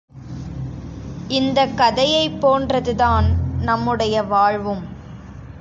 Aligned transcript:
இந்தக் 1.27 1.77
கதையைப் 1.77 2.45
போன்றதுதான் 2.45 3.27
நம்முடைய 3.61 4.23
வாழ்வும். 4.23 4.83